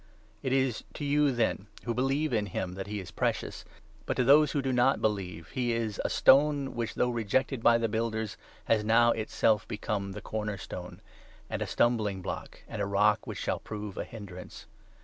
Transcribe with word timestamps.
It 0.41 0.51
is 0.51 0.83
to 0.95 1.05
you, 1.05 1.31
then, 1.31 1.67
who 1.83 1.93
believe 1.93 2.33
in 2.33 2.47
him 2.47 2.73
that 2.73 2.87
he 2.87 2.99
is 2.99 3.11
precious, 3.11 3.63
but 4.07 4.15
to 4.15 4.23
7 4.23 4.27
those 4.27 4.51
who 4.51 4.61
do 4.63 4.73
not 4.73 4.99
believe 4.99 5.49
he 5.49 5.73
is' 5.73 6.01
a 6.03 6.09
stone 6.09 6.73
which, 6.73 6.95
though 6.95 7.11
rejected 7.11 7.61
by 7.61 7.77
the 7.77 7.87
builders, 7.87 8.35
has 8.65 8.83
now 8.83 9.11
itself 9.11 9.67
become 9.67 10.13
the 10.13 10.19
corner 10.21 10.57
stone,' 10.57 11.01
and 11.51 11.61
8' 11.61 11.65
a 11.65 11.67
stumbling 11.67 12.23
block, 12.23 12.63
and 12.67 12.81
a 12.81 12.87
rock 12.87 13.27
which 13.27 13.37
shall 13.37 13.59
prove 13.59 13.95
a 13.95 14.03
hindrance.' 14.03 14.65